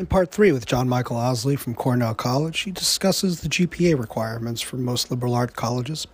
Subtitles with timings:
[0.00, 4.62] In part three, with John Michael Osley from Cornell College, he discusses the GPA requirements
[4.62, 6.06] for most liberal arts colleges,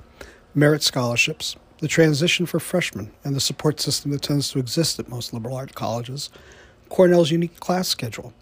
[0.57, 5.09] merit scholarships, the transition for freshmen, and the support system that tends to exist at
[5.09, 6.31] most liberal arts colleges,
[6.89, 8.35] Cornell's unique class schedule,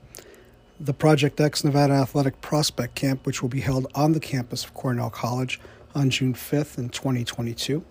[0.80, 4.72] the Project X Nevada Athletic Prospect Camp, which will be held on the campus of
[4.72, 5.61] Cornell College
[5.95, 7.85] on June 5th in 2022,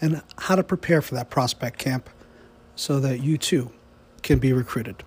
[0.00, 2.08] and how to prepare for that prospect camp
[2.76, 3.72] so that you too
[4.22, 5.02] can be recruited.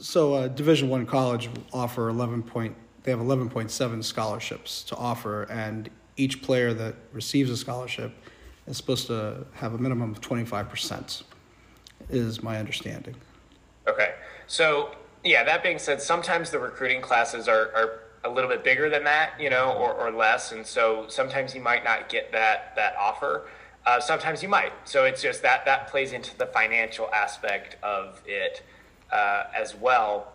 [0.00, 2.76] So, uh, Division One college offer 11 point.
[3.02, 8.12] They have 11.7 scholarships to offer, and each player that receives a scholarship
[8.66, 11.22] is supposed to have a minimum of 25 percent.
[12.10, 13.16] Is my understanding.
[13.88, 14.14] Okay,
[14.46, 14.92] so
[15.24, 15.42] yeah.
[15.42, 19.32] That being said, sometimes the recruiting classes are, are a little bit bigger than that,
[19.40, 23.48] you know, or, or less, and so sometimes you might not get that that offer.
[23.84, 24.72] Uh, sometimes you might.
[24.84, 28.62] So it's just that that plays into the financial aspect of it
[29.12, 30.32] uh, as well.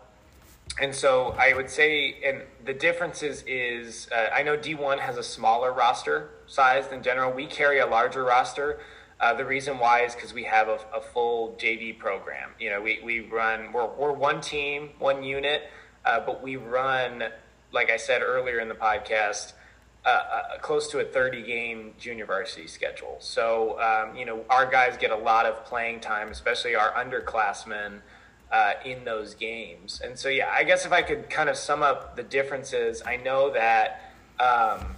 [0.80, 5.22] And so I would say, and the differences is, uh, I know D1 has a
[5.22, 7.32] smaller roster size than general.
[7.32, 8.80] We carry a larger roster.
[9.20, 12.50] Uh, the reason why is because we have a, a, full JV program.
[12.58, 15.70] You know, we, we run, we're, we're one team, one unit,
[16.04, 17.24] uh, but we run,
[17.72, 19.52] like I said earlier in the podcast,
[20.04, 23.16] uh, uh, close to a 30 game junior varsity schedule.
[23.20, 28.00] So, um, you know, our guys get a lot of playing time, especially our underclassmen
[28.54, 30.00] uh, in those games.
[30.04, 33.16] And so, yeah, I guess if I could kind of sum up the differences, I
[33.16, 34.94] know that, um,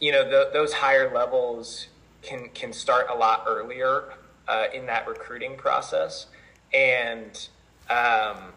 [0.00, 1.88] you know, the, those higher levels
[2.22, 4.14] can, can start a lot earlier
[4.46, 6.26] uh, in that recruiting process.
[6.72, 7.48] And,
[7.90, 8.52] um,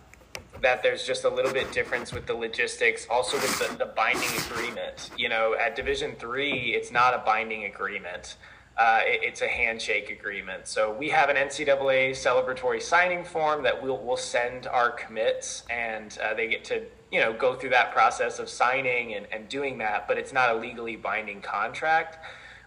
[0.61, 4.29] that there's just a little bit difference with the logistics also with the, the binding
[4.49, 8.37] agreement you know at division three it's not a binding agreement
[8.77, 10.67] uh, it, it's a handshake agreement.
[10.67, 16.17] So we have an NCAA celebratory signing form that we'll, we'll send our commits, and
[16.23, 19.77] uh, they get to you know go through that process of signing and, and doing
[19.79, 20.07] that.
[20.07, 22.17] But it's not a legally binding contract.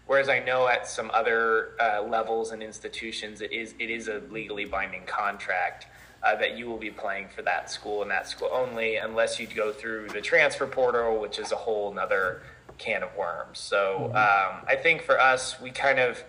[0.06, 4.22] Whereas I know at some other uh, levels and institutions, it is it is a
[4.30, 5.86] legally binding contract.
[6.20, 9.46] Uh, that you will be playing for that school and that school only, unless you
[9.46, 12.42] go through the transfer portal, which is a whole another
[12.78, 13.58] can of worms.
[13.58, 14.16] So mm-hmm.
[14.16, 16.22] um, I think for us, we kind of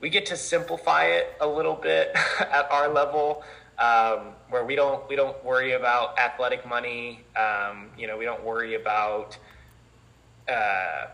[0.00, 3.44] we get to simplify it a little bit at our level,
[3.78, 7.24] um, where we don't we don't worry about athletic money.
[7.36, 9.38] Um, you know, we don't worry about
[10.48, 11.06] uh,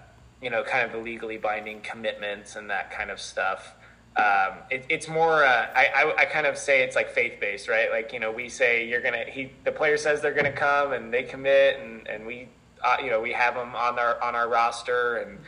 [0.42, 3.74] you know kind of the legally binding commitments and that kind of stuff.
[4.16, 5.44] Um, it, it's more.
[5.44, 7.90] Uh, I, I, I kind of say it's like faith based, right?
[7.90, 9.24] Like you know, we say you're gonna.
[9.28, 12.48] He the player says they're gonna come, and they commit, and and we
[12.82, 15.38] uh, you know we have them on our on our roster and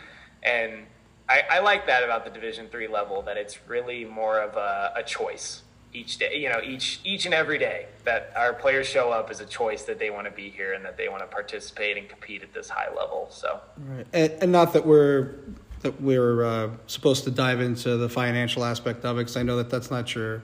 [0.43, 0.87] and
[1.31, 4.93] I, I like that about the Division three level that it's really more of a,
[4.97, 6.37] a, choice each day.
[6.37, 9.85] You know, each each and every day that our players show up is a choice
[9.85, 12.53] that they want to be here and that they want to participate and compete at
[12.53, 13.29] this high level.
[13.31, 14.07] So, right.
[14.13, 15.37] and, and not that we're
[15.83, 19.57] that we're uh, supposed to dive into the financial aspect of it because I know
[19.59, 20.43] that that's not your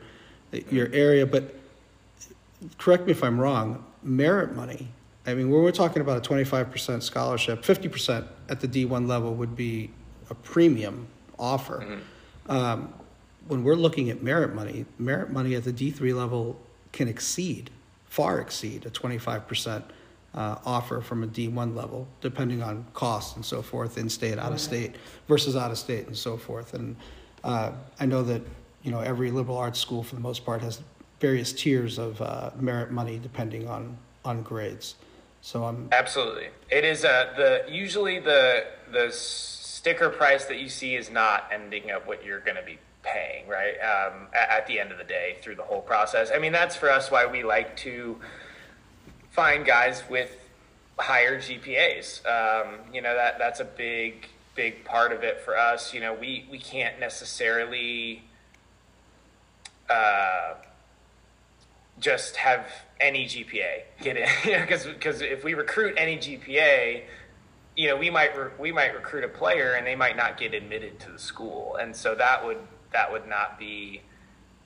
[0.70, 1.52] your area, but
[2.78, 3.84] correct me if I'm wrong.
[4.04, 4.88] Merit money
[5.26, 9.56] I mean, when we're talking about a 25% scholarship, 50% at the D1 level would
[9.56, 9.90] be
[10.30, 11.80] a premium offer.
[11.80, 12.50] Mm-hmm.
[12.50, 12.94] Um,
[13.48, 16.60] when we're looking at merit money, merit money at the D3 level
[16.92, 17.70] can exceed,
[18.04, 19.82] far exceed a 25%
[20.34, 24.52] uh, offer from a D1 level, depending on cost and so forth, in state, out
[24.52, 24.96] of state,
[25.28, 26.74] versus out of state and so forth.
[26.74, 26.96] And
[27.42, 28.42] uh, I know that
[28.82, 30.82] you know every liberal arts school, for the most part, has
[31.20, 34.96] various tiers of uh, merit money depending on on grades.
[35.46, 36.48] So I'm absolutely.
[36.72, 41.92] It is uh, the usually the the sticker price that you see is not ending
[41.92, 43.74] up what you're going to be paying, right?
[43.74, 46.32] Um, at, the end of the day, through the whole process.
[46.34, 48.18] I mean, that's for us why we like to
[49.30, 50.36] find guys with
[50.98, 52.26] higher GPAs.
[52.26, 54.26] Um, you know that that's a big
[54.56, 55.94] big part of it for us.
[55.94, 58.24] You know, we we can't necessarily.
[59.88, 60.54] Uh,
[62.00, 62.66] just have
[63.00, 64.28] any GPA get in
[64.60, 67.02] because because if we recruit any GPA,
[67.76, 70.54] you know we might re- we might recruit a player and they might not get
[70.54, 72.58] admitted to the school, and so that would
[72.92, 74.02] that would not be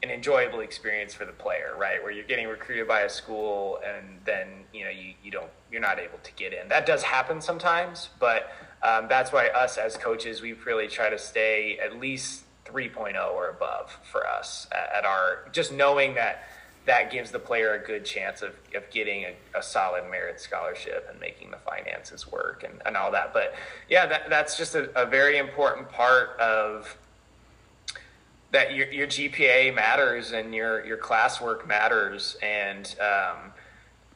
[0.03, 2.03] an enjoyable experience for the player, right?
[2.03, 5.81] Where you're getting recruited by a school and then you know you, you don't you're
[5.81, 6.69] not able to get in.
[6.69, 8.51] That does happen sometimes, but
[8.83, 13.51] um, that's why us as coaches we really try to stay at least 3.0 or
[13.51, 16.45] above for us at, at our just knowing that
[16.87, 21.07] that gives the player a good chance of, of getting a, a, solid merit scholarship
[21.11, 23.35] and making the finances work and, and all that.
[23.35, 23.55] But
[23.89, 26.97] yeah, that, that's just a, a very important part of
[28.53, 33.53] that your your GPA matters and your your classwork matters, and um,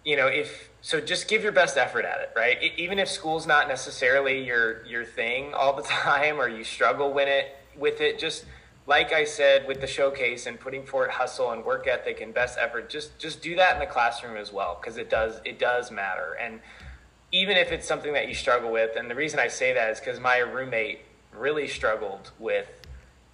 [0.05, 2.59] you know if so, just give your best effort at it, right?
[2.77, 7.29] even if school's not necessarily your your thing all the time, or you struggle with
[7.29, 8.45] it with it, just
[8.87, 12.59] like I said with the showcase and putting forth hustle and work ethic and best
[12.59, 15.91] effort, just just do that in the classroom as well because it does it does
[15.91, 16.37] matter.
[16.41, 16.61] And
[17.33, 20.01] even if it's something that you struggle with, and the reason I say that is
[20.01, 21.01] because my roommate
[21.33, 22.67] really struggled with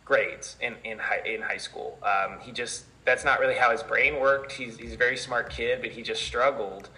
[0.05, 1.99] grades in in high in high school.
[2.03, 4.53] Um, he just that's not really how his brain worked.
[4.53, 6.88] He's he's a very smart kid, but he just struggled.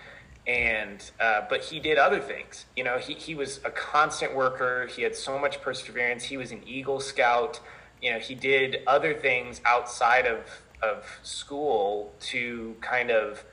[0.46, 2.66] And uh, but he did other things.
[2.76, 4.88] You know, he he was a constant worker.
[4.88, 6.24] He had so much perseverance.
[6.24, 7.60] He was an Eagle Scout
[8.02, 13.44] you know, he did other things outside of of school to kind of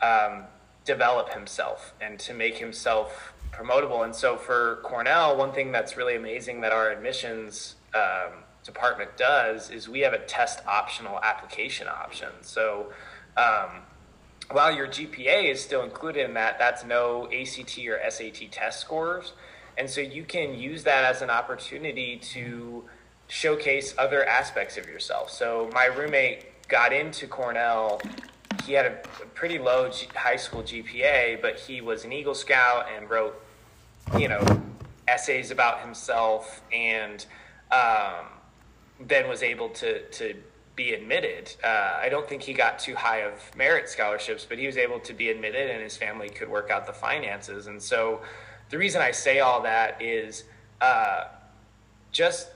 [0.00, 0.44] um,
[0.84, 4.04] develop himself and to make himself promotable.
[4.04, 9.70] And so for Cornell, one thing that's really amazing that our admissions um, department does
[9.70, 12.28] is we have a test optional application option.
[12.42, 12.92] So
[13.36, 13.82] um,
[14.50, 19.32] while your GPA is still included in that, that's no ACT or SAT test scores.
[19.76, 22.84] And so you can use that as an opportunity to
[23.28, 25.30] showcase other aspects of yourself.
[25.30, 28.00] So my roommate got into Cornell.
[28.64, 28.90] He had a
[29.34, 33.40] pretty low G- high school GPA, but he was an Eagle Scout and wrote,
[34.18, 34.42] you know,
[35.06, 37.24] essays about himself, and
[37.70, 38.26] um,
[39.00, 40.34] then was able to to
[40.76, 41.54] be admitted.
[41.62, 45.00] Uh, I don't think he got too high of merit scholarships, but he was able
[45.00, 47.66] to be admitted, and his family could work out the finances.
[47.66, 48.20] And so,
[48.70, 50.44] the reason I say all that is
[50.80, 51.24] uh,
[52.12, 52.48] just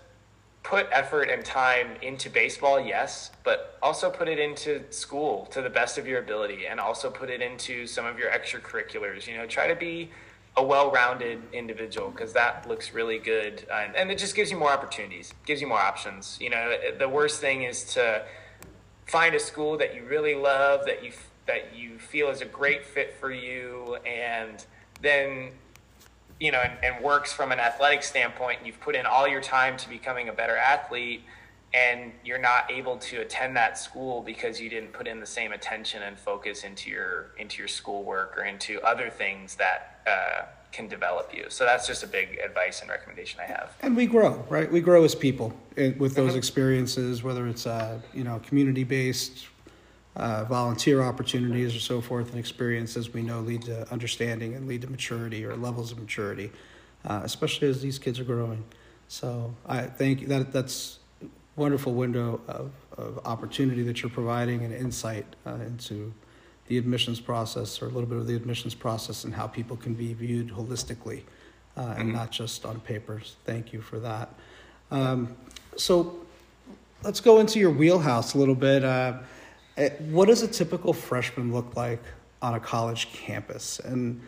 [0.62, 5.70] put effort and time into baseball, yes, but also put it into school to the
[5.70, 9.26] best of your ability and also put it into some of your extracurriculars.
[9.26, 10.10] You know, try to be
[10.56, 14.70] a well-rounded individual because that looks really good and, and, it just gives you more
[14.70, 18.22] opportunities gives you more options you know the worst thing is to
[19.06, 21.10] find a school that you really love that you
[21.46, 24.66] that you feel is a great fit for you and
[25.00, 25.50] then
[26.42, 29.40] you know, and, and works from an athletic standpoint, and you've put in all your
[29.40, 31.22] time to becoming a better athlete,
[31.72, 35.52] and you're not able to attend that school because you didn't put in the same
[35.52, 40.88] attention and focus into your into your schoolwork or into other things that uh, can
[40.88, 41.44] develop you.
[41.48, 43.76] So that's just a big advice and recommendation I have.
[43.80, 44.70] And we grow, right?
[44.70, 46.38] We grow as people with those mm-hmm.
[46.38, 49.46] experiences, whether it's uh, you know community based
[50.16, 54.82] uh, volunteer opportunities or so forth and experiences we know lead to understanding and lead
[54.82, 56.50] to maturity or levels of maturity,
[57.06, 58.62] uh, especially as these kids are growing.
[59.08, 61.26] So I think that that's a
[61.56, 66.12] wonderful window of, of opportunity that you're providing and insight uh, into
[66.66, 69.94] the admissions process or a little bit of the admissions process and how people can
[69.94, 71.22] be viewed holistically
[71.76, 72.12] uh, and mm-hmm.
[72.12, 73.36] not just on papers.
[73.44, 74.32] Thank you for that.
[74.90, 75.36] Um,
[75.76, 76.20] so
[77.02, 78.84] let's go into your wheelhouse a little bit.
[78.84, 79.18] Uh,
[80.10, 82.02] what does a typical freshman look like
[82.40, 83.78] on a college campus?
[83.80, 84.20] And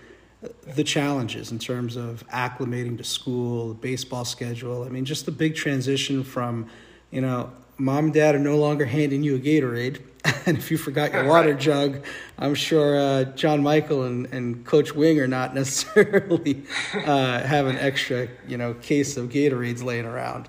[0.67, 4.85] the challenges in terms of acclimating to school, the baseball schedule.
[4.85, 6.69] I mean, just the big transition from,
[7.11, 10.00] you know, mom and dad are no longer handing you a Gatorade.
[10.46, 12.05] and if you forgot your water jug,
[12.38, 16.64] I'm sure uh, John Michael and, and Coach Wing are not necessarily
[16.94, 20.49] uh, have an extra, you know, case of Gatorades laying around.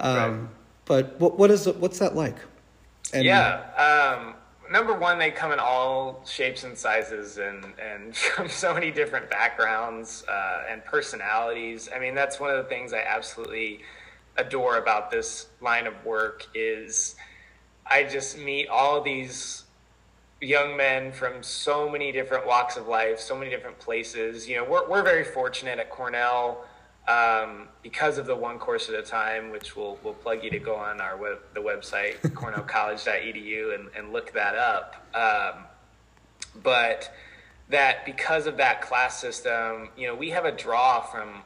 [0.00, 0.48] Um, right.
[0.86, 2.36] But what, what is it, what's that like?
[3.12, 4.18] And, yeah.
[4.18, 4.33] Um,
[4.70, 9.30] number one, they come in all shapes and sizes and, and from so many different
[9.30, 11.88] backgrounds uh, and personalities.
[11.94, 13.80] I mean, that's one of the things I absolutely
[14.36, 17.14] adore about this line of work is
[17.86, 19.64] I just meet all these
[20.40, 24.48] young men from so many different walks of life, so many different places.
[24.48, 26.64] You know, we're, we're very fortunate at Cornell
[27.06, 30.58] um, because of the one course at a time, which we'll, we'll plug you to
[30.58, 35.06] go on our web, the website, cornellcollege.edu and, and look that up.
[35.14, 35.64] Um,
[36.62, 37.12] but
[37.68, 41.42] that because of that class system, you know, we have a draw from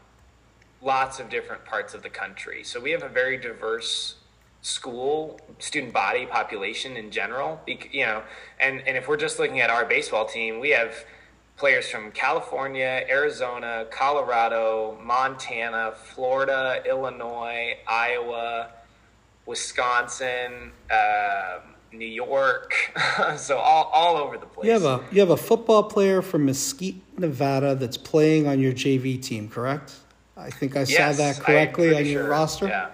[0.81, 2.63] lots of different parts of the country.
[2.63, 4.15] So we have a very diverse
[4.63, 8.23] school student body population in general, you know,
[8.61, 10.95] and, and if we're just looking at our baseball team, we have–
[11.59, 18.71] players from California, Arizona, Colorado, Montana, Florida, Illinois, Iowa,
[19.45, 21.59] Wisconsin, uh,
[21.93, 22.75] New York,
[23.37, 24.67] so all, all over the place.
[24.67, 28.73] You have a you have a football player from Mesquite, Nevada, that's playing on your
[28.73, 29.95] JV team, correct?
[30.37, 32.69] I think I yes, saw that correctly on your roster.
[32.69, 32.91] Yeah.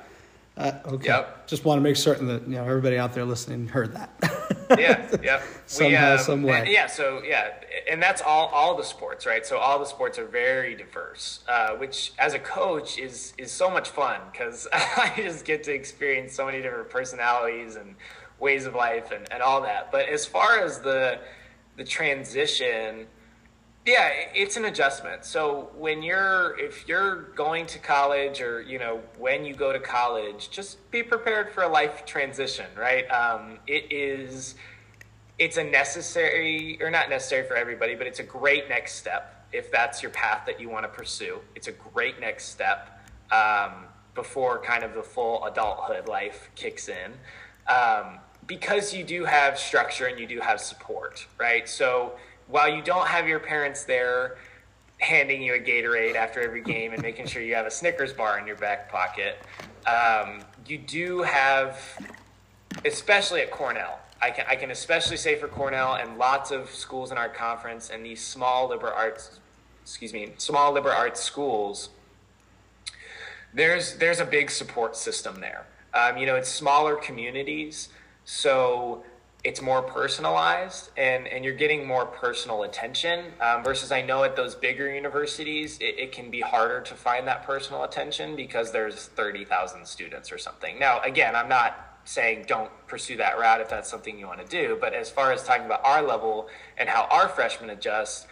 [0.56, 1.08] Uh, okay.
[1.08, 1.48] Yep.
[1.48, 4.10] Just want to make certain that you know everybody out there listening heard that.
[4.78, 5.42] yeah, yeah.
[5.66, 6.68] Somehow, some way.
[6.70, 7.54] Yeah, so yeah,
[7.90, 9.44] and that's all all the sports, right?
[9.44, 13.68] So all the sports are very diverse, uh, which as a coach is is so
[13.68, 17.96] much fun because I just get to experience so many different personalities and
[18.38, 19.90] ways of life and, and all that.
[19.90, 21.18] But as far as the
[21.76, 23.06] the transition,
[23.86, 25.24] yeah, it's an adjustment.
[25.24, 29.78] So when you're if you're going to college or you know when you go to
[29.78, 33.06] college, just be prepared for a life transition, right?
[33.10, 34.54] Um, it is
[35.38, 39.70] it's a necessary or not necessary for everybody, but it's a great next step if
[39.70, 41.40] that's your path that you want to pursue.
[41.54, 47.12] It's a great next step um, before kind of the full adulthood life kicks in.
[47.68, 51.68] Um, because you do have structure and you do have support, right?
[51.68, 52.12] So
[52.48, 54.36] while you don't have your parents there
[54.98, 58.38] handing you a Gatorade after every game and making sure you have a Snickers bar
[58.38, 59.38] in your back pocket,
[59.86, 61.78] um, you do have,
[62.84, 63.98] especially at Cornell.
[64.22, 67.90] I can, I can especially say for Cornell and lots of schools in our conference
[67.90, 69.38] and these small liberal arts,
[69.82, 71.90] excuse me, small liberal arts schools,
[73.52, 75.66] there's there's a big support system there.
[75.92, 77.88] Um, you know, it's smaller communities,
[78.24, 79.04] so
[79.44, 84.34] it's more personalized and, and you're getting more personal attention um, versus i know at
[84.34, 89.06] those bigger universities it, it can be harder to find that personal attention because there's
[89.08, 93.90] 30000 students or something now again i'm not saying don't pursue that route if that's
[93.90, 96.48] something you want to do but as far as talking about our level
[96.78, 98.26] and how our freshmen adjust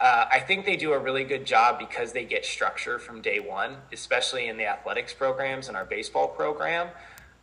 [0.00, 3.38] uh, I think they do a really good job because they get structure from day
[3.38, 6.88] one, especially in the athletics programs and our baseball program.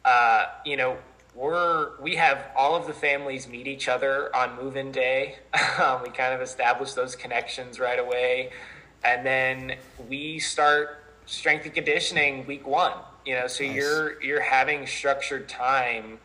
[0.03, 0.97] Uh, you know,
[1.37, 5.37] we're we have all of the families meet each other on move-in day.
[5.77, 8.49] Um, we kind of establish those connections right away,
[9.03, 9.75] and then
[10.09, 12.93] we start strength and conditioning week one.
[13.27, 13.75] You know, so Nice.
[13.75, 16.17] you're you're having structured time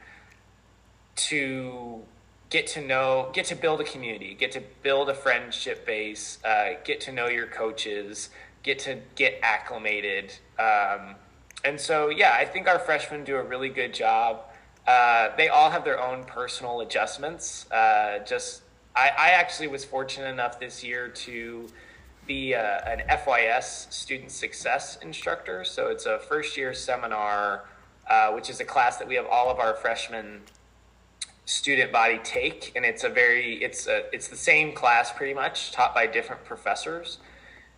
[1.17, 2.01] to
[2.49, 6.75] get to know, get to build a community, get to build a friendship base, uh,
[6.85, 8.31] get to know your coaches,
[8.63, 10.33] get to get acclimated.
[10.59, 11.17] Um,
[11.65, 14.45] and so, yeah, I think our freshmen do a really good job.
[14.87, 17.71] Uh, they all have their own personal adjustments.
[17.71, 18.63] Uh, just,
[18.97, 21.69] I, I actually was fortunate enough this year to
[22.27, 25.65] be uh, an FYS student success instructor.
[25.65, 27.65] So it's a first year seminar,
[28.09, 30.43] uh, which is a class that we have all of our freshmen
[31.45, 35.73] student body take, and it's a very it's a it's the same class pretty much
[35.73, 37.19] taught by different professors.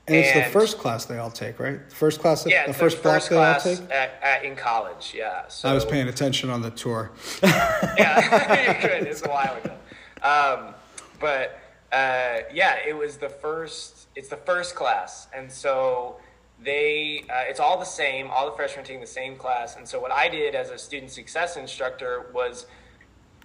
[0.06, 1.88] And it's the first class they all take, right?
[1.88, 3.90] The first class, Yeah, the first block they all class take.
[3.90, 5.14] at, at, in college.
[5.16, 7.12] Yeah, so I was paying attention on the tour.
[7.42, 8.86] yeah.
[9.04, 9.74] It's a while ago.
[10.22, 10.74] Um,
[11.20, 11.58] but
[11.92, 14.08] uh, yeah, it was the first.
[14.14, 16.16] It's the first class, and so
[16.62, 17.24] they.
[17.30, 18.28] Uh, it's all the same.
[18.30, 21.12] All the freshmen taking the same class, and so what I did as a student
[21.12, 22.66] success instructor was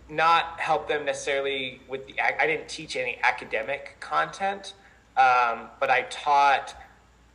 [0.09, 2.15] not help them necessarily with the.
[2.19, 4.73] I didn't teach any academic content,
[5.19, 6.75] um, but I taught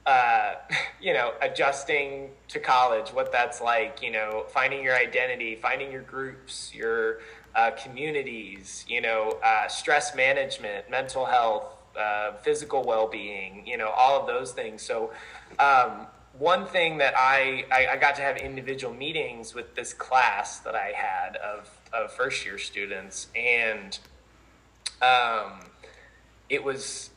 [0.07, 0.55] uh,
[1.01, 6.03] you know, adjusting to college, what that's like, you know, finding your identity, finding your
[6.03, 7.21] groups, your
[7.55, 11.65] uh, communities, you know, uh, stress management, mental health,
[11.99, 14.83] uh, physical well being, you know, all of those things.
[14.83, 15.13] So,
[15.59, 20.59] um, one thing that I, I, I got to have individual meetings with this class
[20.61, 23.97] that I had of, of first year students, and
[25.01, 25.61] um,
[26.49, 27.11] it was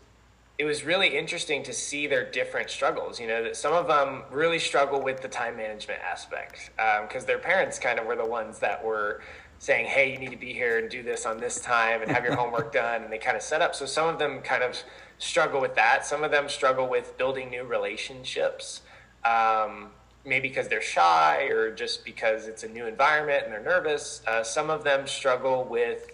[0.58, 3.20] it was really interesting to see their different struggles.
[3.20, 6.72] You know, that some of them really struggle with the time management aspect
[7.08, 9.22] because their parents kind of were the ones that were
[9.60, 12.24] saying, "Hey, you need to be here and do this on this time and have
[12.24, 13.76] your homework done," and they kind of set up.
[13.76, 14.76] So some of them kind of
[15.20, 16.06] struggle with that.
[16.06, 18.82] Some of them struggle with building new relationships.
[19.24, 19.90] Um,
[20.26, 24.22] maybe because they're shy or just because it's a new environment and they're nervous.
[24.28, 26.12] Uh, some of them struggle with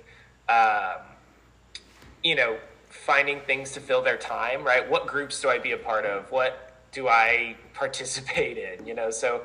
[0.49, 1.01] um,
[2.23, 2.57] you know,
[3.05, 4.89] finding things to fill their time, right?
[4.89, 6.31] What groups do I be a part of?
[6.31, 8.85] What do I participate in?
[8.85, 9.43] You know, so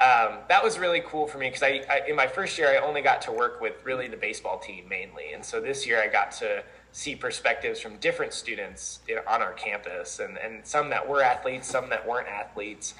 [0.00, 2.78] um, that was really cool for me because I, I, in my first year, I
[2.78, 5.32] only got to work with really the baseball team mainly.
[5.34, 9.52] And so this year I got to see perspectives from different students know, on our
[9.52, 12.94] campus and, and some that were athletes, some that weren't athletes.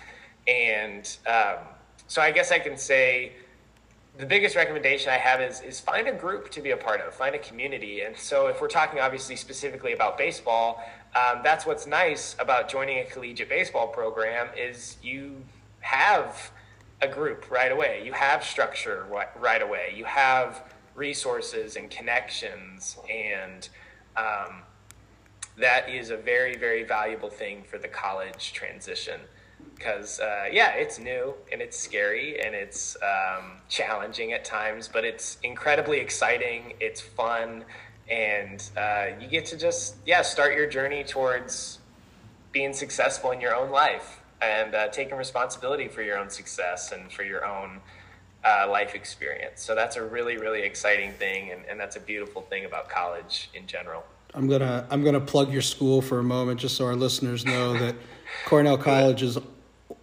[0.46, 1.64] And um,
[2.06, 3.32] so I guess I can say,
[4.16, 7.14] the biggest recommendation I have is is find a group to be a part of,
[7.14, 8.02] find a community.
[8.02, 10.83] And so, if we're talking obviously specifically about baseball,
[11.16, 15.44] um, that's what's nice about joining a collegiate baseball program is you
[15.80, 16.52] have
[17.02, 18.02] a group right away.
[18.04, 19.92] You have structure ri- right away.
[19.97, 20.62] You have
[20.94, 23.68] resources and connections, and
[24.16, 24.62] um,
[25.59, 29.21] that is a very very valuable thing for the college transition.
[29.75, 35.04] Because uh, yeah, it's new and it's scary and it's um, challenging at times, but
[35.04, 36.75] it's incredibly exciting.
[36.81, 37.64] It's fun,
[38.09, 41.78] and uh, you get to just yeah start your journey towards
[42.52, 47.11] being successful in your own life and uh, taking responsibility for your own success and
[47.11, 47.81] for your own
[48.45, 49.62] uh, life experience.
[49.62, 53.50] So that's a really really exciting thing, and, and that's a beautiful thing about college
[53.54, 54.04] in general.
[54.35, 57.76] I'm gonna I'm gonna plug your school for a moment, just so our listeners know
[57.78, 57.95] that
[58.47, 59.38] Cornell College is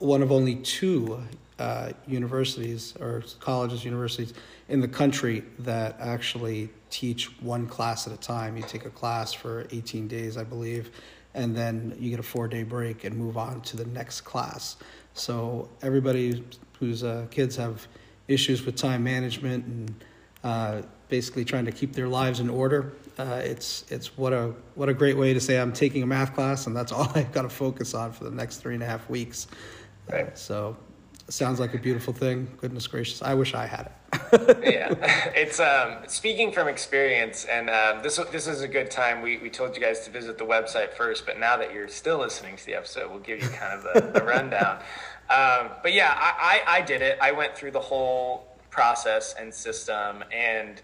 [0.01, 1.21] one of only two
[1.59, 4.33] uh, universities or colleges, universities
[4.67, 8.57] in the country that actually teach one class at a time.
[8.57, 10.89] You take a class for 18 days, I believe,
[11.35, 14.77] and then you get a four day break and move on to the next class.
[15.13, 16.43] So everybody
[16.79, 17.87] whose uh, kids have
[18.27, 20.03] issues with time management and
[20.43, 24.89] uh, basically trying to keep their lives in order, uh, it's it's what a what
[24.89, 27.43] a great way to say I'm taking a math class and that's all I've got
[27.43, 29.47] to focus on for the next three and a half weeks.
[30.09, 30.37] Right.
[30.37, 30.77] So
[31.29, 32.47] sounds like a beautiful thing.
[32.57, 33.91] Goodness gracious, I wish I had it.
[34.63, 39.21] yeah, it's um, speaking from experience, and um, this this is a good time.
[39.21, 42.17] We we told you guys to visit the website first, but now that you're still
[42.19, 44.79] listening to the episode, we'll give you kind of the, the rundown.
[45.29, 47.17] Um, but yeah, I, I I did it.
[47.21, 50.81] I went through the whole process and system and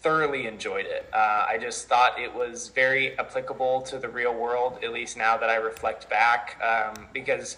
[0.00, 1.08] thoroughly enjoyed it.
[1.12, 5.36] Uh, I just thought it was very applicable to the real world, at least now
[5.36, 7.56] that I reflect back, um, because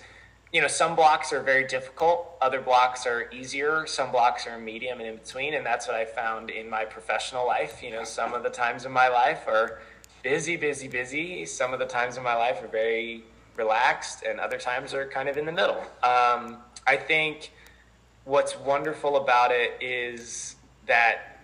[0.53, 4.99] you know, some blocks are very difficult, other blocks are easier, some blocks are medium
[4.99, 7.83] and in between, and that's what I found in my professional life.
[7.83, 9.81] You know, some of the times in my life are
[10.23, 11.45] busy, busy, busy.
[11.45, 13.25] Some of the times in my life are very
[13.57, 15.81] relaxed, and other times are kind of in the middle.
[16.03, 17.53] Um, I think
[18.25, 21.41] what's wonderful about it is that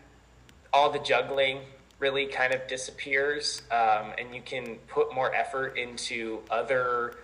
[0.73, 1.61] all the juggling
[1.99, 7.17] really kind of disappears, um, and you can put more effort into other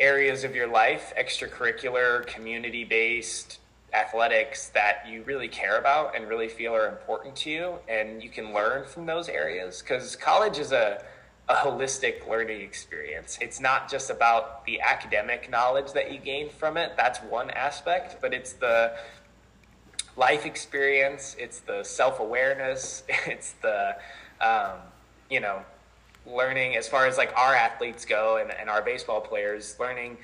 [0.00, 3.58] areas of your life, extracurricular, community based
[3.92, 8.30] athletics that you really care about and really feel are important to you, and you
[8.30, 9.82] can learn from those areas.
[9.82, 11.04] Because college is a,
[11.48, 13.38] a holistic learning experience.
[13.40, 18.16] It's not just about the academic knowledge that you gain from it, that's one aspect,
[18.20, 18.96] but it's the
[20.16, 23.96] life experience, it's the self awareness, it's the,
[24.40, 24.78] um,
[25.30, 25.62] you know,
[26.26, 30.16] learning as far as like our athletes go and, and our baseball players learning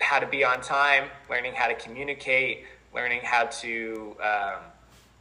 [0.00, 4.60] how to be on time learning how to communicate learning how to um,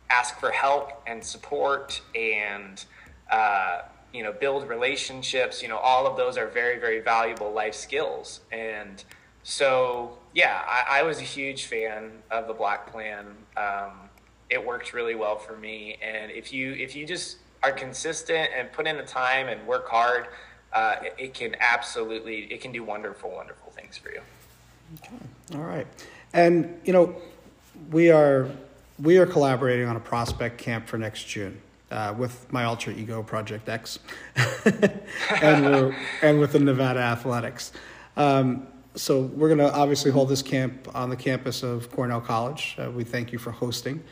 [0.09, 2.85] ask for help and support and
[3.31, 3.81] uh,
[4.13, 8.41] you know build relationships you know all of those are very very valuable life skills.
[8.51, 9.03] And
[9.43, 13.25] so yeah i, I was a huge fan of the block plan.
[13.55, 14.09] Um,
[14.49, 15.97] it worked really well for me.
[16.01, 19.87] And if you if you just are consistent and put in the time and work
[19.87, 20.27] hard,
[20.73, 24.21] uh, it, can absolutely it can do wonderful, wonderful things for you.
[24.99, 25.15] Okay.
[25.55, 25.87] All right,
[26.33, 27.15] and you know
[27.91, 28.49] we are
[29.01, 31.61] we are collaborating on a prospect camp for next June.
[31.91, 33.97] Uh, with my alter ego Project X,
[35.41, 37.71] and and with the Nevada Athletics.
[38.15, 42.75] Um, so we're going to obviously hold this camp on the campus of Cornell College.
[42.77, 44.03] Uh, we thank you for hosting.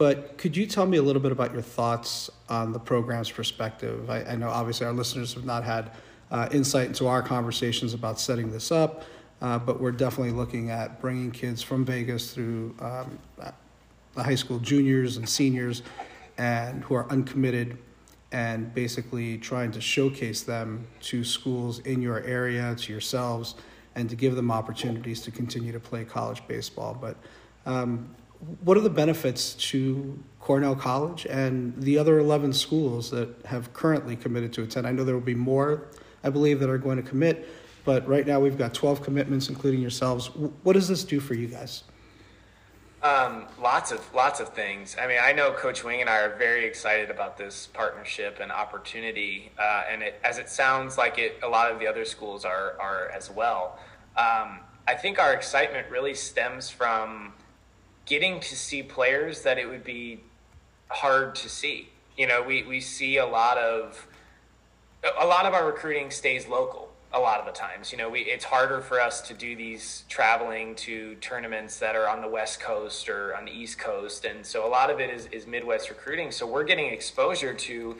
[0.00, 4.08] But could you tell me a little bit about your thoughts on the program's perspective?
[4.08, 5.90] I, I know obviously our listeners have not had
[6.30, 9.04] uh, insight into our conversations about setting this up,
[9.42, 13.18] uh, but we're definitely looking at bringing kids from Vegas through um,
[14.14, 15.82] the high school juniors and seniors
[16.38, 17.76] and who are uncommitted
[18.32, 23.54] and basically trying to showcase them to schools in your area, to yourselves,
[23.96, 26.96] and to give them opportunities to continue to play college baseball.
[26.98, 27.18] But
[27.66, 28.14] um,
[28.64, 34.16] what are the benefits to Cornell College and the other 11 schools that have currently
[34.16, 34.86] committed to attend?
[34.86, 35.88] I know there will be more,
[36.24, 37.48] I believe, that are going to commit,
[37.84, 40.26] but right now we've got 12 commitments, including yourselves.
[40.62, 41.84] What does this do for you guys?
[43.02, 44.94] Um, lots of lots of things.
[45.00, 48.52] I mean, I know Coach Wing and I are very excited about this partnership and
[48.52, 52.44] opportunity, uh, and it, as it sounds like it, a lot of the other schools
[52.44, 53.78] are are as well.
[54.18, 57.32] Um, I think our excitement really stems from
[58.10, 60.20] getting to see players that it would be
[60.88, 61.88] hard to see.
[62.18, 64.06] You know, we, we see a lot of
[65.18, 67.90] a lot of our recruiting stays local a lot of the times.
[67.90, 72.08] You know, we it's harder for us to do these traveling to tournaments that are
[72.08, 75.08] on the West Coast or on the East Coast, and so a lot of it
[75.08, 76.30] is, is Midwest recruiting.
[76.30, 77.96] So we're getting exposure to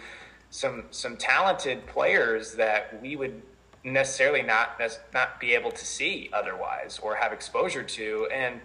[0.51, 3.40] some some talented players that we would
[3.85, 4.81] necessarily not
[5.14, 8.61] not be able to see otherwise or have exposure to, and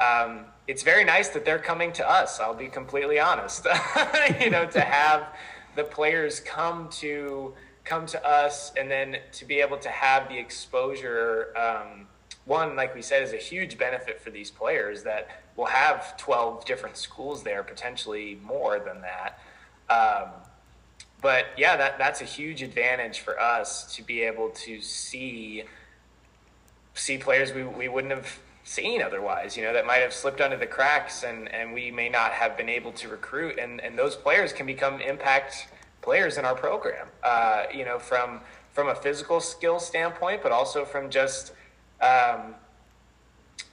[0.00, 2.40] um, it's very nice that they're coming to us.
[2.40, 3.66] I'll be completely honest.
[4.40, 5.34] you know, to have
[5.76, 10.38] the players come to come to us, and then to be able to have the
[10.38, 12.06] exposure um,
[12.44, 16.64] one, like we said, is a huge benefit for these players that will have 12
[16.64, 19.38] different schools there, potentially more than that.
[19.90, 20.30] Um,
[21.20, 25.64] but yeah, that, that's a huge advantage for us to be able to see
[26.94, 30.56] see players we, we wouldn't have seen otherwise, you know, that might have slipped under
[30.56, 33.58] the cracks and, and we may not have been able to recruit.
[33.58, 35.68] And, and those players can become impact
[36.02, 38.40] players in our program, uh, you know, from,
[38.72, 41.52] from a physical skill standpoint, but also from just,
[42.02, 42.54] um,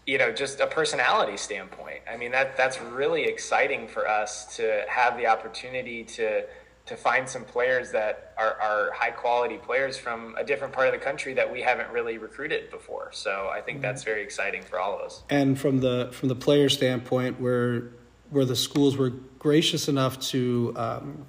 [0.08, 2.00] you know, just a personality standpoint.
[2.10, 6.46] I mean, that that's really exciting for us to have the opportunity to
[6.86, 10.94] to find some players that are, are high quality players from a different part of
[10.94, 13.10] the country that we haven't really recruited before.
[13.12, 15.24] So I think that's very exciting for all of us.
[15.30, 17.90] And from the from the player standpoint, where
[18.30, 21.26] where the schools were gracious enough to um,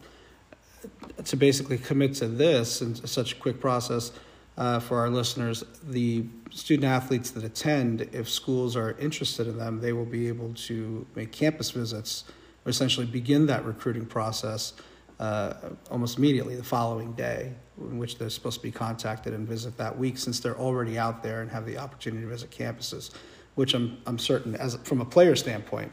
[1.24, 4.12] to basically commit to this in such a quick process
[4.58, 9.80] uh, for our listeners, the student athletes that attend, if schools are interested in them,
[9.80, 12.24] they will be able to make campus visits
[12.64, 14.72] essentially begin that recruiting process
[15.18, 15.54] uh,
[15.90, 19.96] almost immediately the following day, in which they're supposed to be contacted and visit that
[19.98, 23.12] week, since they're already out there and have the opportunity to visit campuses,
[23.54, 25.90] which I'm I'm certain, as from a player standpoint,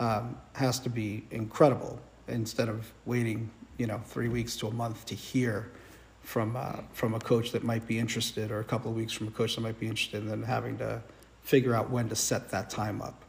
[0.00, 2.00] um, has to be incredible.
[2.28, 5.70] Instead of waiting, you know, three weeks to a month to hear
[6.22, 9.28] from uh, from a coach that might be interested, or a couple of weeks from
[9.28, 11.02] a coach that might be interested, and then having to
[11.42, 13.24] figure out when to set that time up.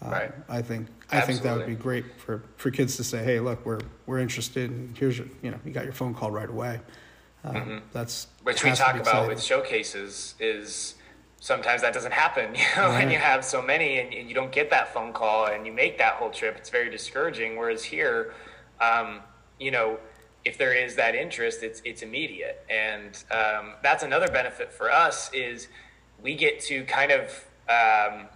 [0.00, 0.32] Um, right.
[0.48, 3.64] I think I think that would be great for, for kids to say, "Hey, look,
[3.64, 6.80] we're we're interested, and here's your you know you got your phone call right away."
[7.44, 7.78] Um, mm-hmm.
[7.92, 10.94] That's which we talk about with showcases is
[11.40, 12.54] sometimes that doesn't happen.
[12.54, 13.04] You know, right.
[13.04, 15.72] when you have so many and, and, you don't get that phone call and you
[15.72, 17.56] make that whole trip, it's very discouraging.
[17.56, 18.34] Whereas here,
[18.80, 19.20] um,
[19.58, 19.98] you know,
[20.44, 25.32] if there is that interest, it's it's immediate, and um, that's another benefit for us
[25.32, 25.68] is
[26.22, 28.28] we get to kind of um,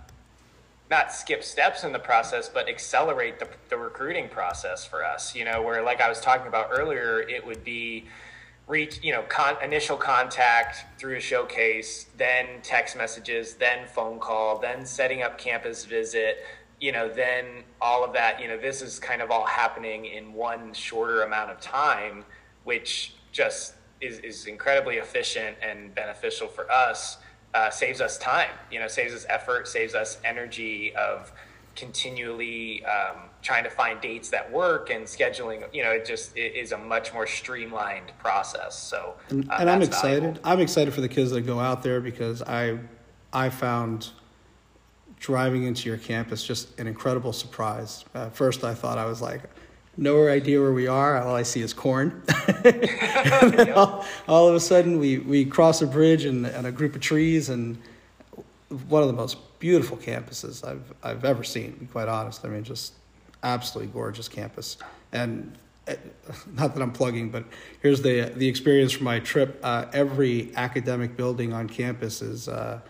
[0.92, 5.35] not skip steps in the process, but accelerate the, the recruiting process for us.
[5.35, 8.05] You know, where like I was talking about earlier, it would be
[8.68, 14.59] reach, you know, con- initial contact through a showcase, then text messages, then phone call,
[14.59, 16.44] then setting up campus visit.
[16.78, 18.38] You know, then all of that.
[18.38, 22.24] You know, this is kind of all happening in one shorter amount of time,
[22.64, 27.16] which just is, is incredibly efficient and beneficial for us
[27.55, 31.33] uh, saves us time, you know, saves us effort, saves us energy of
[31.75, 35.65] continually um, trying to find dates that work and scheduling.
[35.73, 38.79] You know, it just it is a much more streamlined process.
[38.79, 40.23] So, and, uh, and I'm excited.
[40.23, 40.41] Valuable.
[40.45, 42.79] I'm excited for the kids that go out there because I
[43.33, 44.11] I found
[45.19, 48.05] driving into your campus just an incredible surprise.
[48.15, 49.43] At first, I thought I was like
[49.96, 51.18] no idea where we are.
[51.18, 52.22] All I see is corn.
[53.74, 57.00] all, all, of a sudden, we, we cross a bridge and, and a group of
[57.00, 57.76] trees, and
[58.88, 62.44] one of the most beautiful campuses I've, I've ever seen, to be quite honest.
[62.44, 62.94] I mean, just
[63.42, 64.78] absolutely gorgeous campus.
[65.12, 65.96] And eh,
[66.55, 67.44] not that I'm plugging, but
[67.83, 69.61] here's the, the experience from my trip.
[69.62, 72.48] Uh, every academic building on campus is.
[72.48, 72.81] Uh,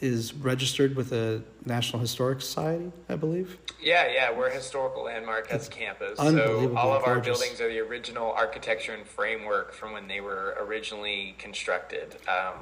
[0.00, 3.58] is registered with the National Historic Society, I believe.
[3.80, 6.18] Yeah, yeah, we're a historical landmark as campus.
[6.18, 10.56] So all of our buildings are the original architecture and framework from when they were
[10.60, 12.54] originally constructed, um,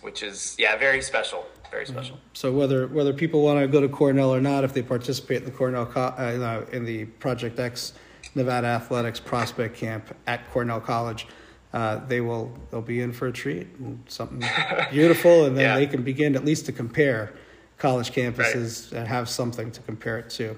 [0.00, 1.94] which is yeah, very special, very mm-hmm.
[1.94, 2.18] special.
[2.32, 5.44] So whether whether people want to go to Cornell or not, if they participate in
[5.44, 7.92] the Cornell uh, in the Project X
[8.34, 11.26] Nevada Athletics Prospect Camp at Cornell College
[11.72, 14.44] uh, they will they'll be in for a treat and something
[14.90, 15.76] beautiful, and then yeah.
[15.76, 17.32] they can begin at least to compare
[17.78, 18.98] college campuses right.
[18.98, 20.56] and have something to compare it to.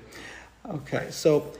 [0.68, 1.52] Okay, so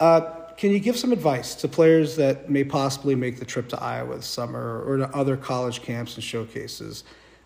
[0.00, 0.20] uh,
[0.56, 4.16] can you give some advice to players that may possibly make the trip to Iowa
[4.16, 7.04] this summer or to other college camps and showcases?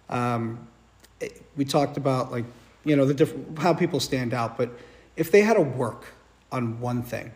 [0.09, 0.67] Um,
[1.57, 2.45] we talked about like
[2.85, 4.71] you know the different how people stand out, but
[5.17, 6.07] if they had to work
[6.51, 7.33] on one thing,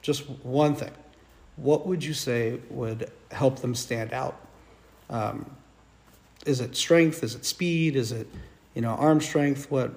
[0.00, 0.92] just one thing,
[1.58, 4.40] what would you say would help them stand out?
[5.10, 5.50] Um,
[6.46, 7.22] is it strength?
[7.22, 7.96] Is it speed?
[7.96, 8.28] Is it,
[8.74, 9.70] you know, arm strength?
[9.70, 9.92] What?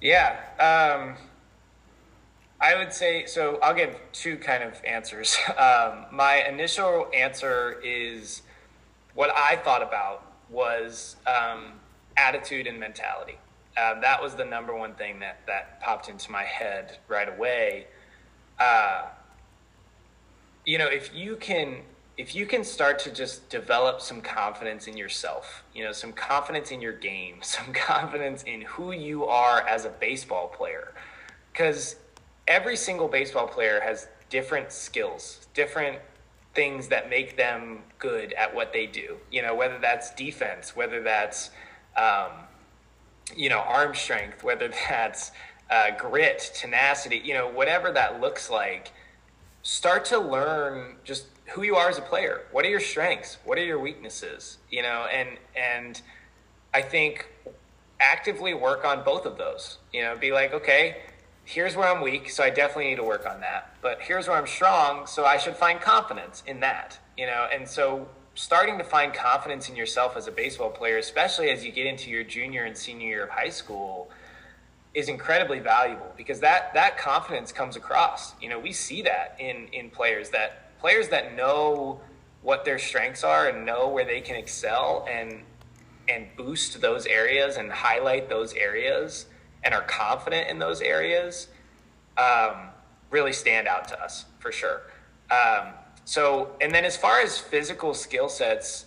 [0.00, 1.16] Yeah, um,
[2.60, 3.58] I would say so.
[3.62, 5.36] I'll give two kind of answers.
[5.56, 8.42] Um, my initial answer is
[9.14, 11.72] what I thought about was um,
[12.16, 13.38] attitude and mentality.
[13.76, 17.86] Uh, that was the number one thing that that popped into my head right away
[18.62, 19.08] uh,
[20.64, 21.82] you know, if you can
[22.18, 26.70] if you can start to just develop some confidence in yourself, you know, some confidence
[26.70, 30.92] in your game, some confidence in who you are as a baseball player,
[31.52, 31.96] because
[32.46, 35.98] every single baseball player has different skills, different
[36.54, 39.16] things that make them good at what they do.
[39.30, 41.50] You know, whether that's defense, whether that's
[41.96, 42.30] um,
[43.34, 45.32] you know arm strength, whether that's
[45.72, 48.92] uh, grit, tenacity, you know, whatever that looks like.
[49.62, 52.42] Start to learn just who you are as a player.
[52.50, 53.38] What are your strengths?
[53.44, 54.58] What are your weaknesses?
[54.70, 56.00] You know, and and
[56.74, 57.28] I think
[58.00, 59.78] actively work on both of those.
[59.92, 60.98] You know, be like, okay,
[61.44, 63.74] here's where I'm weak, so I definitely need to work on that.
[63.80, 66.98] But here's where I'm strong, so I should find confidence in that.
[67.16, 71.48] You know, and so starting to find confidence in yourself as a baseball player, especially
[71.48, 74.10] as you get into your junior and senior year of high school,
[74.94, 78.34] is incredibly valuable because that that confidence comes across.
[78.40, 82.00] You know, we see that in in players that players that know
[82.42, 85.42] what their strengths are and know where they can excel and
[86.08, 89.26] and boost those areas and highlight those areas
[89.62, 91.48] and are confident in those areas
[92.18, 92.68] um,
[93.10, 94.82] really stand out to us for sure.
[95.30, 95.68] Um,
[96.04, 98.86] so, and then as far as physical skill sets,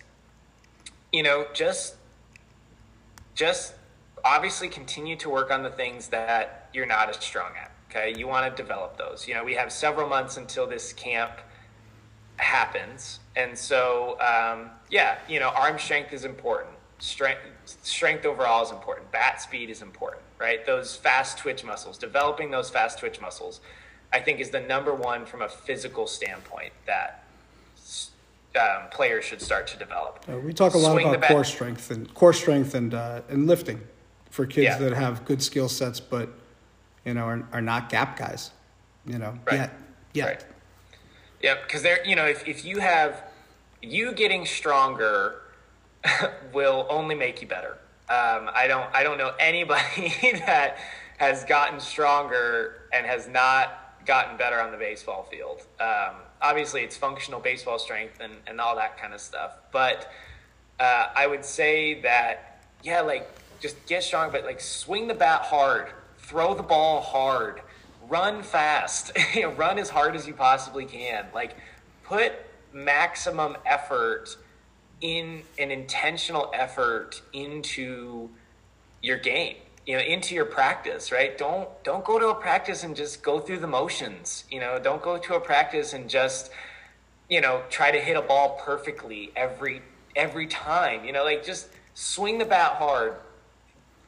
[1.12, 1.96] you know, just
[3.34, 3.74] just
[4.26, 7.72] obviously continue to work on the things that you're not as strong at.
[7.90, 9.28] Okay, you want to develop those.
[9.28, 11.32] You know, we have several months until this camp
[12.38, 16.76] happens, and so um, yeah, you know, arm strength is important.
[16.98, 19.10] Strength strength overall is important.
[19.12, 20.66] Bat speed is important, right?
[20.66, 23.62] Those fast twitch muscles, developing those fast twitch muscles,
[24.12, 27.24] I think is the number one from a physical standpoint that
[28.60, 30.26] um, players should start to develop.
[30.28, 33.48] Uh, we talk a lot Swing about core strength and core strength and uh, and
[33.48, 33.80] lifting
[34.36, 34.78] for kids yeah.
[34.78, 36.30] that have good skill sets, but
[37.06, 38.52] you know are, are not gap guys.
[39.06, 39.56] You know, right.
[39.56, 39.80] yet,
[40.14, 40.28] yet.
[40.28, 40.46] Right.
[41.42, 43.24] Yeah, because they're you know if if you have
[43.82, 45.42] you getting stronger
[46.54, 47.78] will only make you better.
[48.10, 50.14] Um, I don't I don't know anybody
[50.46, 50.78] that
[51.18, 55.62] has gotten stronger and has not gotten better on the baseball field.
[55.80, 59.54] Um, obviously, it's functional baseball strength and, and all that kind of stuff.
[59.72, 60.12] But
[60.78, 63.28] uh, I would say that yeah, like
[63.60, 65.88] just get strong, but like swing the bat hard,
[66.18, 67.62] throw the ball hard,
[68.08, 69.12] run fast,
[69.58, 71.26] run as hard as you possibly can.
[71.34, 71.56] Like
[72.04, 72.34] put
[72.74, 74.38] maximum effort
[75.02, 78.30] in an intentional effort into
[79.02, 81.38] your game you know into your practice right?
[81.38, 84.80] Don't don't go to a practice and just go through the motions you know?
[84.80, 86.52] Don't go to a practice and just
[87.30, 89.82] you know try to hit a ball perfectly every
[90.16, 91.24] every time you know?
[91.24, 93.16] Like just swing the bat hard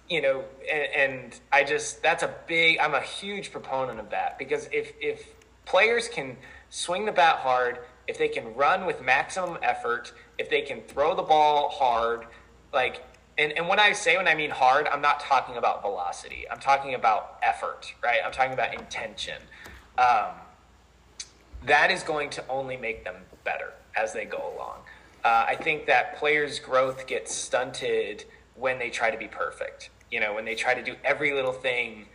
[0.09, 4.37] you know and, and i just that's a big i'm a huge proponent of that
[4.37, 5.27] because if if
[5.65, 6.37] players can
[6.69, 11.15] swing the bat hard if they can run with maximum effort if they can throw
[11.15, 12.25] the ball hard,
[12.73, 13.03] like,
[13.37, 16.45] and, and when I say when I mean hard, I'm not talking about velocity.
[16.49, 18.19] I'm talking about effort, right?
[18.25, 19.41] I'm talking about intention.
[19.97, 20.31] Um,
[21.65, 24.79] that is going to only make them better as they go along.
[25.23, 29.89] Uh, I think that players' growth gets stunted when they try to be perfect.
[30.11, 32.05] You know, when they try to do every little thing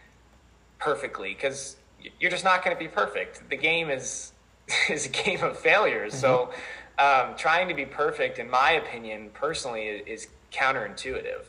[0.78, 1.76] perfectly, because
[2.18, 3.48] you're just not going to be perfect.
[3.50, 4.32] The game is
[4.90, 6.12] is a game of failures.
[6.12, 6.20] Mm-hmm.
[6.20, 6.50] So
[6.98, 11.44] um, trying to be perfect, in my opinion, personally, is, is counterintuitive.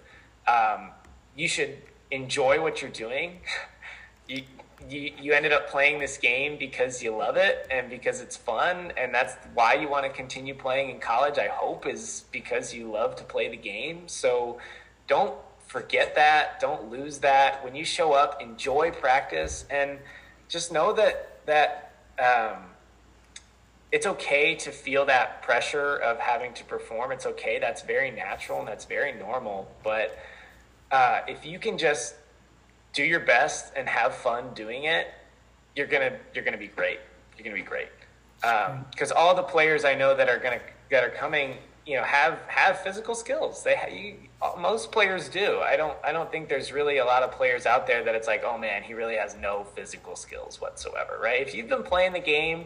[0.48, 0.92] Um,
[1.36, 1.78] you should
[2.12, 3.40] enjoy what you're doing.
[4.28, 4.44] you,
[4.90, 8.94] you, you ended up playing this game because you love it and because it's fun,
[8.98, 11.38] and that's why you want to continue playing in college.
[11.38, 14.08] I hope is because you love to play the game.
[14.08, 14.60] So
[15.08, 15.36] don't
[15.74, 16.60] forget that.
[16.60, 17.64] Don't lose that.
[17.64, 19.98] When you show up, enjoy practice, and
[20.48, 21.96] just know that that.
[22.20, 22.66] Um,
[23.92, 27.12] it's okay to feel that pressure of having to perform.
[27.12, 27.60] It's okay.
[27.60, 29.70] That's very natural and that's very normal.
[29.84, 30.18] But
[30.92, 32.16] uh, if you can just
[32.94, 35.14] do your best and have fun doing it,
[35.76, 37.00] you're gonna you're gonna be great.
[37.38, 37.90] You're gonna be great.
[38.42, 42.04] Because um, all the players I know that are gonna that are coming, you know,
[42.04, 43.64] have have physical skills.
[43.64, 44.30] They you,
[44.60, 45.60] most players do.
[45.60, 48.28] I don't I don't think there's really a lot of players out there that it's
[48.28, 51.42] like, oh man, he really has no physical skills whatsoever, right?
[51.42, 52.66] If you've been playing the game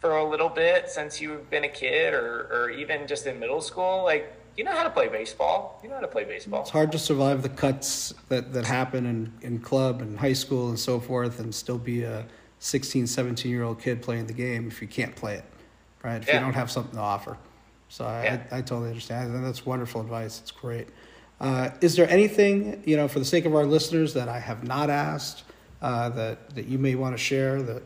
[0.00, 3.60] for a little bit since you've been a kid or, or even just in middle
[3.60, 5.80] school, like you know how to play baseball.
[5.82, 6.62] You know how to play baseball.
[6.62, 10.68] It's hard to survive the cuts that, that happen in, in club and high school
[10.68, 12.26] and so forth and still be a
[12.58, 15.44] 16, 17 year old kid playing the game if you can't play it,
[16.02, 16.20] right?
[16.20, 16.34] If yeah.
[16.34, 17.38] you don't have something to offer.
[17.90, 18.42] So I, yeah.
[18.50, 19.34] I, I, totally understand.
[19.34, 20.40] And that's wonderful advice.
[20.40, 20.88] It's great.
[21.40, 24.64] Uh, is there anything, you know, for the sake of our listeners that I have
[24.64, 25.44] not asked
[25.82, 27.82] uh, that, that you may want to share that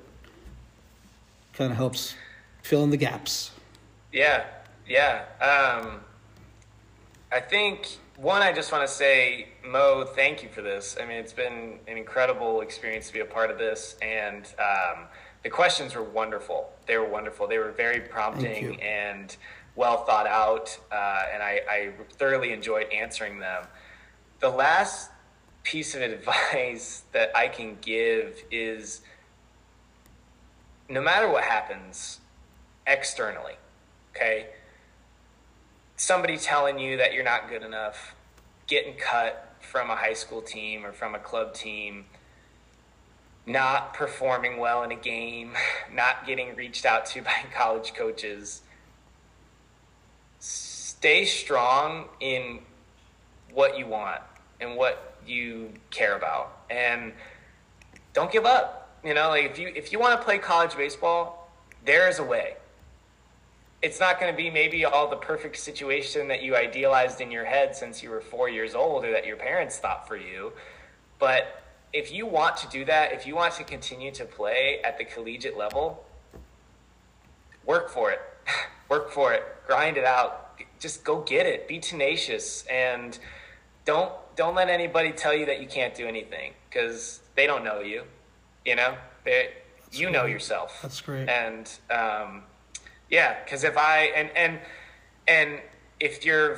[1.54, 2.14] kind of helps
[2.62, 3.52] fill in the gaps.
[4.12, 4.44] Yeah,
[4.88, 5.24] yeah.
[5.40, 6.00] Um,
[7.32, 10.96] I think one, I just want to say, Mo, thank you for this.
[11.00, 15.04] I mean, it's been an incredible experience to be a part of this, and um,
[15.42, 16.70] the questions were wonderful.
[16.86, 17.46] They were wonderful.
[17.46, 19.36] They were very prompting and
[19.76, 23.66] well thought out, uh, and I, I thoroughly enjoyed answering them.
[24.40, 25.10] The last
[25.62, 29.00] piece of advice that I can give is
[30.88, 32.20] no matter what happens
[32.87, 33.54] externally,
[34.14, 34.48] okay,
[35.96, 38.14] somebody telling you that you're not good enough,
[38.66, 42.04] getting cut from a high school team or from a club team,
[43.46, 45.52] not performing well in a game,
[45.92, 48.62] not getting reached out to by college coaches.
[51.04, 52.60] Stay strong in
[53.52, 54.22] what you want
[54.58, 57.12] and what you care about and
[58.14, 58.98] don't give up.
[59.04, 61.52] You know, like if you if you want to play college baseball,
[61.84, 62.54] there is a way
[63.82, 67.44] it's not going to be maybe all the perfect situation that you idealized in your
[67.44, 70.54] head since you were four years old or that your parents thought for you.
[71.18, 71.62] But
[71.92, 75.04] if you want to do that, if you want to continue to play at the
[75.04, 76.02] collegiate level,
[77.66, 78.22] work for it.
[78.88, 79.44] work for it.
[79.66, 80.43] Grind it out.
[80.78, 81.68] Just go get it.
[81.68, 83.18] Be tenacious and
[83.84, 87.80] don't don't let anybody tell you that you can't do anything because they don't know
[87.80, 88.02] you.
[88.64, 89.50] You know, they,
[89.92, 90.78] you know yourself.
[90.82, 91.28] That's great.
[91.28, 92.42] And um,
[93.10, 94.58] yeah, because if I and and
[95.28, 95.60] and
[96.00, 96.56] if you're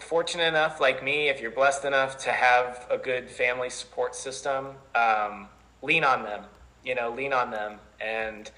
[0.00, 4.74] fortunate enough, like me, if you're blessed enough to have a good family support system,
[4.94, 5.48] um,
[5.82, 6.44] lean on them.
[6.84, 7.78] You know, lean on them.
[8.00, 8.50] And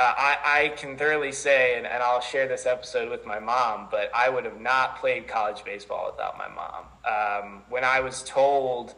[0.00, 3.88] uh, I, I can thoroughly say, and, and I'll share this episode with my mom,
[3.90, 6.84] but I would have not played college baseball without my mom.
[7.04, 8.94] Um, when I was told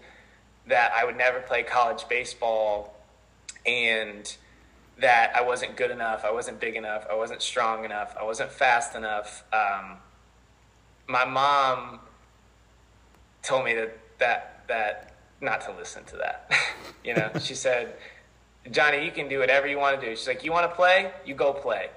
[0.69, 2.95] that I would never play college baseball,
[3.67, 4.33] and
[5.01, 8.53] that I wasn't good enough, I wasn't big enough, I wasn't strong enough, I wasn't
[8.53, 9.43] fast enough.
[9.53, 9.97] Um,
[11.09, 11.99] my mom
[13.43, 16.53] told me that that that not to listen to that.
[17.05, 17.97] you know, she said,
[18.70, 21.12] "Johnny, you can do whatever you want to do." She's like, "You want to play?
[21.25, 21.90] You go play."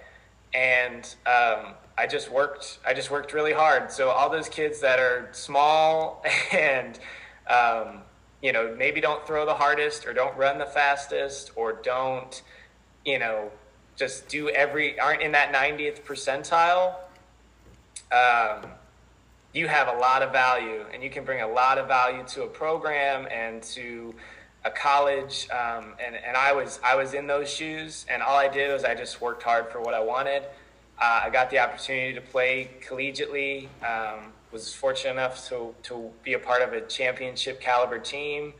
[0.53, 2.79] And um, I just worked.
[2.85, 3.91] I just worked really hard.
[3.91, 6.23] So all those kids that are small
[6.53, 6.97] and
[7.47, 8.01] um,
[8.41, 12.41] you know maybe don't throw the hardest or don't run the fastest or don't
[13.05, 13.51] you know,
[13.95, 16.95] just do every aren't in that 90th percentile,
[18.11, 18.69] um,
[19.53, 22.43] you have a lot of value and you can bring a lot of value to
[22.43, 24.13] a program and to
[24.65, 25.47] a college.
[25.51, 28.83] Um, and, and I was I was in those shoes and all I did was
[28.83, 30.43] I just worked hard for what I wanted.
[30.99, 33.67] Uh, I got the opportunity to play collegiately.
[33.83, 38.53] Um, was fortunate enough to, to be a part of a championship caliber team,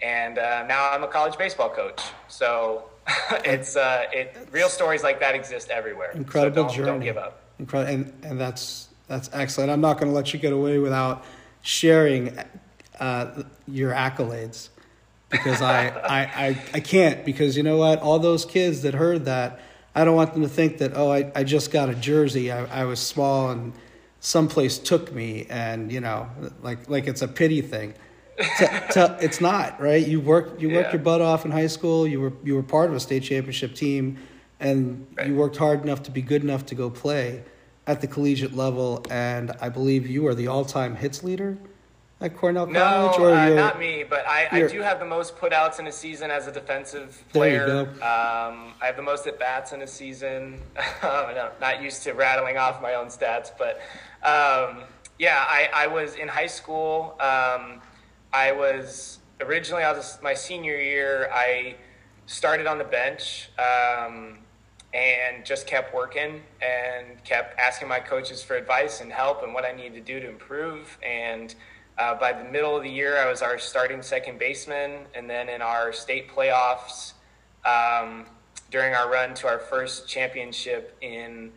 [0.00, 2.00] and uh, now I'm a college baseball coach.
[2.28, 2.84] So
[3.44, 6.12] it's uh, it real stories like that exist everywhere.
[6.12, 6.86] Incredible so don't, journey.
[6.86, 7.42] Don't give up.
[7.58, 9.70] Incredible, and and that's that's excellent.
[9.70, 11.24] I'm not going to let you get away without
[11.62, 12.38] sharing
[13.00, 14.68] uh, your accolades
[15.30, 18.00] because I, I, I I can't because you know what?
[18.00, 19.60] All those kids that heard that,
[19.94, 22.50] I don't want them to think that oh I, I just got a jersey.
[22.50, 23.72] I, I was small and
[24.20, 26.28] someplace took me and you know
[26.62, 27.94] like like it's a pity thing
[28.58, 30.06] to, to, it's not right.
[30.06, 30.92] You worked you worked yeah.
[30.92, 32.06] your butt off in high school.
[32.06, 34.18] You were you were part of a state championship team,
[34.58, 35.28] and right.
[35.28, 37.42] you worked hard enough to be good enough to go play
[37.86, 39.04] at the collegiate level.
[39.10, 41.58] And I believe you are the all-time hits leader
[42.20, 43.18] at Cornell College.
[43.18, 46.30] No, uh, not me, but I, I do have the most putouts in a season
[46.30, 47.66] as a defensive player.
[47.66, 47.90] There you go.
[47.92, 50.60] Um, I have the most at bats in a season.
[51.02, 53.80] I'm not used to rattling off my own stats, but
[54.22, 54.84] um,
[55.18, 57.16] yeah, I, I was in high school.
[57.20, 57.80] Um,
[58.32, 61.30] I was originally, I was my senior year.
[61.32, 61.76] I
[62.26, 64.38] started on the bench um,
[64.92, 69.64] and just kept working and kept asking my coaches for advice and help and what
[69.64, 70.98] I needed to do to improve.
[71.02, 71.54] And
[72.00, 75.02] uh, by the middle of the year, I was our starting second baseman.
[75.14, 77.12] And then in our state playoffs,
[77.66, 78.24] um,
[78.70, 81.52] during our run to our first championship in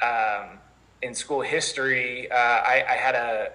[0.00, 0.58] um,
[1.02, 3.50] in school history, uh, I, I, had a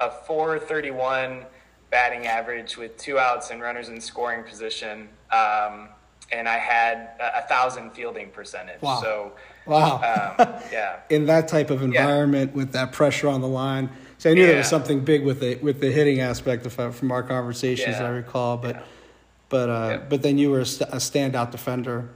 [0.00, 1.44] a 431
[1.90, 5.08] batting average with two outs and runners in scoring position.
[5.32, 5.88] Um,
[6.30, 8.80] and I had a, a, thousand fielding percentage.
[8.80, 9.00] Wow.
[9.00, 9.32] So,
[9.66, 10.36] wow.
[10.38, 11.00] Um, yeah.
[11.10, 12.56] In that type of environment yeah.
[12.56, 13.90] with that pressure on the line.
[14.22, 14.46] So I knew yeah.
[14.50, 18.06] there was something big with the with the hitting aspect of, from our conversations, yeah.
[18.06, 18.56] I recall.
[18.56, 18.86] But
[19.48, 22.08] but uh, but then you were a, st- a, standout defender,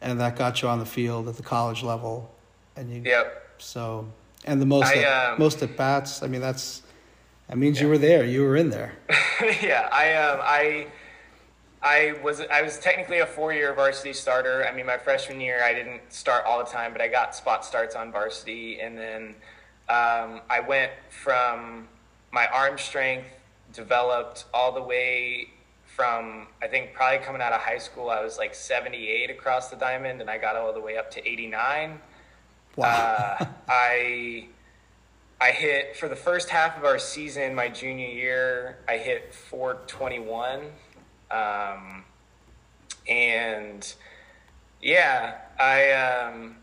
[0.00, 2.28] and that got you on the field at the college level,
[2.74, 3.02] and you.
[3.04, 3.54] Yep.
[3.58, 4.08] So
[4.44, 6.24] and the most I, at, um, most at bats.
[6.24, 6.82] I mean that's
[7.46, 7.84] that means yeah.
[7.84, 8.24] you were there.
[8.24, 8.94] You were in there.
[9.62, 10.88] yeah, I um, I
[11.80, 14.66] I was I was technically a four year varsity starter.
[14.66, 17.64] I mean, my freshman year I didn't start all the time, but I got spot
[17.64, 19.36] starts on varsity, and then
[19.88, 21.88] um, I went from
[22.32, 23.28] my arm strength
[23.72, 25.48] developed all the way
[25.94, 29.76] from I think probably coming out of high school, I was like 78 across the
[29.76, 32.00] diamond, and I got all the way up to 89.
[32.76, 32.86] Wow.
[32.86, 34.46] Uh, I
[35.40, 40.60] I hit for the first half of our season, my junior year, I hit 421,
[41.30, 42.04] um,
[43.08, 43.94] and
[44.80, 46.56] yeah, I um,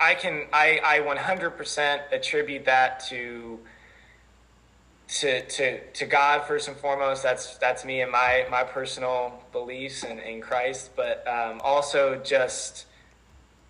[0.00, 3.60] I, can I I 100% attribute that to
[5.06, 7.22] to to to God first and foremost.
[7.22, 12.86] That's that's me and my my personal beliefs in, in Christ, but um, also just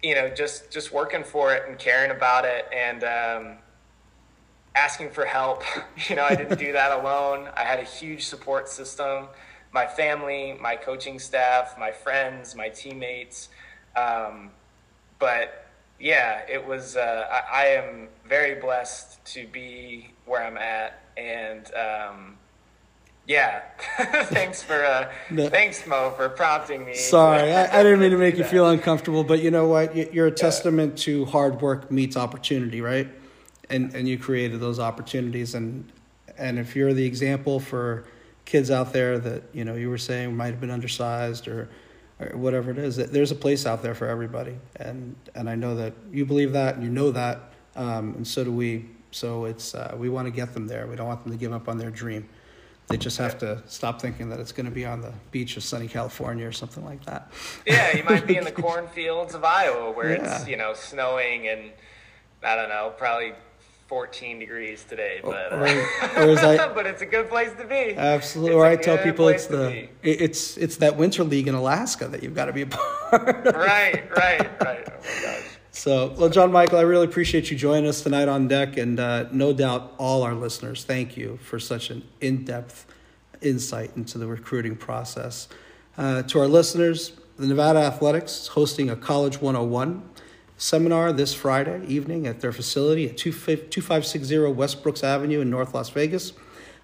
[0.03, 3.59] you know just just working for it and caring about it and um,
[4.75, 5.63] asking for help.
[6.09, 7.49] you know, I didn't do that alone.
[7.57, 9.29] I had a huge support system.
[9.73, 13.49] My family, my coaching staff, my friends, my teammates.
[13.97, 14.51] Um,
[15.19, 15.64] but
[15.99, 16.97] yeah, it was.
[16.97, 22.37] Uh, I, I am very blessed to be where I'm at and um,
[23.27, 23.63] yeah,
[24.25, 25.49] thanks for uh, No.
[25.49, 26.95] thanks Mo for prompting me.
[26.95, 29.95] Sorry, I, I didn't mean to make you feel uncomfortable, but you know what?
[29.97, 33.09] You- You're a testament to hard work meets opportunity, right?
[33.71, 35.91] And and you created those opportunities, and
[36.37, 38.05] and if you're the example for
[38.45, 41.71] kids out there that you know you were saying might have been undersized or
[42.21, 45.75] or whatever it is, there's a place out there for everybody, and and I know
[45.77, 47.41] that you believe that and you know that,
[47.77, 48.87] um, and so do we.
[49.11, 50.87] So it's uh, we want to get them there.
[50.87, 52.29] We don't want them to give up on their dream.
[52.89, 55.63] They just have to stop thinking that it's going to be on the beach of
[55.63, 57.31] sunny California or something like that.
[57.67, 60.37] Yeah, you might be in the cornfields of Iowa where Yeah.
[60.39, 61.71] it's you know snowing and
[62.43, 63.33] I don't know, probably
[63.89, 67.95] 14 degrees today, but Or- uh, or I- but it's a good place to be.
[67.97, 68.51] Absolutely.
[68.53, 72.23] It's or I tell people it's the it's it's that winter league in Alaska that
[72.23, 73.47] you've got to be a part.
[73.47, 73.55] of.
[73.55, 74.89] right, right, right.
[74.89, 75.43] Oh my gosh.
[75.71, 79.27] So, well, John Michael, I really appreciate you joining us tonight on deck, and uh,
[79.33, 82.87] no doubt all our listeners, thank you for such an in-depth
[83.43, 85.49] insight into the recruiting process.
[85.99, 90.09] Uh, to our listeners, the Nevada Athletics is hosting a College 101
[90.57, 95.91] seminar this Friday evening at their facility at 2560 West Brooks Avenue in North Las
[95.91, 96.33] Vegas,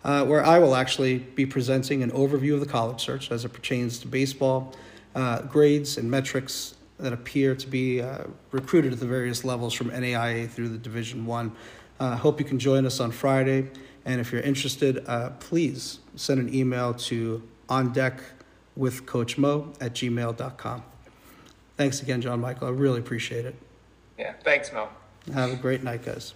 [0.05, 3.53] uh, where I will actually be presenting an overview of the college search as it
[3.53, 4.75] pertains to baseball,
[5.14, 9.91] uh, grades, and metrics that appear to be uh, recruited at the various levels from
[9.91, 11.53] NAIA through the Division One.
[11.99, 13.71] Uh, hope you can join us on Friday,
[14.05, 18.21] and if you're interested, uh, please send an email to on deck
[18.77, 20.89] with Coach Mo at gmail.com.
[21.81, 22.68] Thanks again, John Michael.
[22.68, 23.55] I really appreciate it.
[24.18, 24.91] Yeah, thanks, Mel.
[25.33, 26.35] Have a great night, guys.